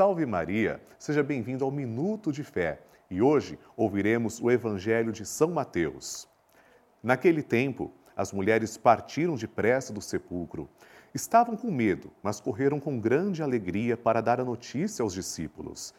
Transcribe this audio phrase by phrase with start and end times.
[0.00, 0.80] Salve Maria!
[0.98, 2.80] Seja bem-vindo ao Minuto de Fé
[3.10, 6.26] e hoje ouviremos o Evangelho de São Mateus.
[7.02, 10.70] Naquele tempo, as mulheres partiram depressa do sepulcro.
[11.12, 15.92] Estavam com medo, mas correram com grande alegria para dar a notícia aos discípulos.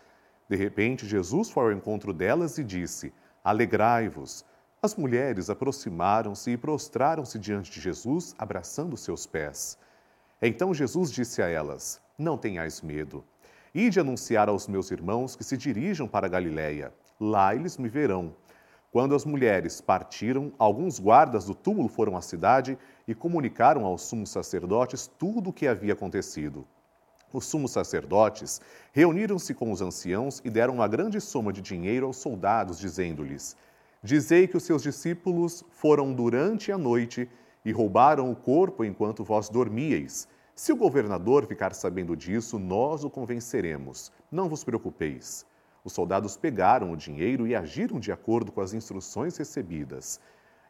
[0.49, 4.43] De repente, Jesus foi ao encontro delas e disse: Alegrai-vos.
[4.81, 9.77] As mulheres aproximaram-se e prostraram-se diante de Jesus, abraçando seus pés.
[10.41, 13.23] Então Jesus disse a elas: Não tenhais medo.
[13.73, 16.93] Ide anunciar aos meus irmãos que se dirijam para Galiléia.
[17.17, 18.35] Lá eles me verão.
[18.91, 24.29] Quando as mulheres partiram, alguns guardas do túmulo foram à cidade e comunicaram aos sumos
[24.29, 26.67] sacerdotes tudo o que havia acontecido.
[27.31, 28.59] Os sumos sacerdotes
[28.91, 33.55] reuniram-se com os anciãos e deram uma grande soma de dinheiro aos soldados, dizendo-lhes:
[34.03, 37.29] Dizei que os seus discípulos foram durante a noite
[37.63, 40.27] e roubaram o corpo enquanto vós dormíeis.
[40.61, 44.11] Se o governador ficar sabendo disso, nós o convenceremos.
[44.31, 45.43] Não vos preocupeis.
[45.83, 50.19] Os soldados pegaram o dinheiro e agiram de acordo com as instruções recebidas.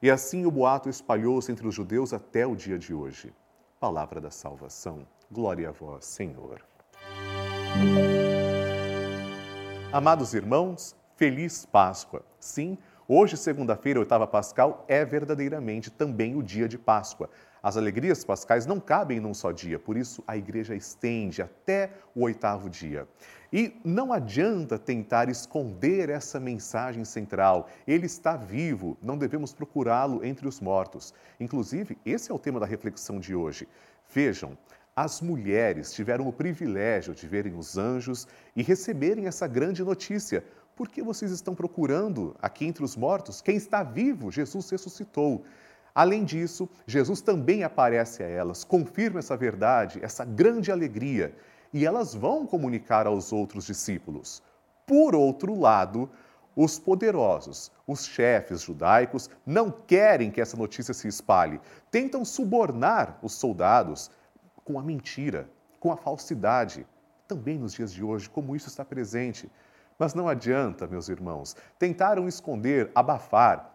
[0.02, 3.34] E assim o boato espalhou-se entre os judeus até o dia de hoje.
[3.82, 5.06] Palavra da salvação.
[5.30, 6.62] Glória a vós, Senhor.
[9.92, 12.24] Amados irmãos, feliz Páscoa.
[12.40, 12.78] Sim,
[13.10, 17.30] hoje, segunda-feira, oitava pascal, é verdadeiramente também o dia de Páscoa.
[17.64, 22.24] As alegrias pascais não cabem num só dia, por isso a igreja estende até o
[22.24, 23.08] oitavo dia.
[23.54, 27.70] E não adianta tentar esconder essa mensagem central.
[27.86, 31.14] Ele está vivo, não devemos procurá-lo entre os mortos.
[31.40, 33.68] Inclusive, esse é o tema da reflexão de hoje.
[34.12, 34.58] Vejam,
[34.96, 40.44] as mulheres tiveram o privilégio de verem os anjos e receberem essa grande notícia.
[40.76, 44.32] Por que vocês estão procurando aqui entre os mortos quem está vivo?
[44.32, 45.44] Jesus ressuscitou.
[45.94, 51.36] Além disso, Jesus também aparece a elas, confirma essa verdade, essa grande alegria,
[51.74, 54.42] e elas vão comunicar aos outros discípulos.
[54.86, 56.10] Por outro lado,
[56.56, 63.34] os poderosos, os chefes judaicos, não querem que essa notícia se espalhe, tentam subornar os
[63.34, 64.12] soldados
[64.66, 65.50] com a mentira,
[65.80, 66.86] com a falsidade.
[67.28, 69.50] Também nos dias de hoje, como isso está presente.
[69.98, 73.71] Mas não adianta, meus irmãos, tentaram esconder, abafar,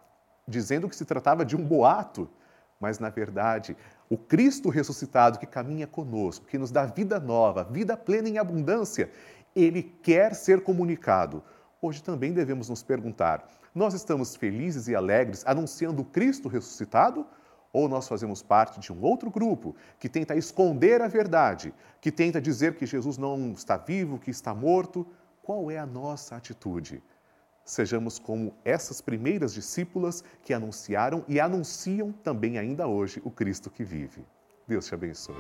[0.46, 2.28] dizendo que se tratava de um boato,
[2.78, 3.76] mas na verdade,
[4.08, 9.10] o Cristo ressuscitado que caminha conosco, que nos dá vida nova, vida plena em abundância,
[9.54, 11.42] ele quer ser comunicado.
[11.80, 17.26] Hoje também devemos nos perguntar: nós estamos felizes e alegres anunciando o Cristo ressuscitado?
[17.72, 22.40] Ou nós fazemos parte de um outro grupo que tenta esconder a verdade, que tenta
[22.40, 25.06] dizer que Jesus não está vivo, que está morto?
[25.42, 27.02] Qual é a nossa atitude?
[27.66, 33.84] Sejamos como essas primeiras discípulas que anunciaram e anunciam também ainda hoje o Cristo que
[33.84, 34.25] vive.
[34.66, 35.34] Deus te abençoe.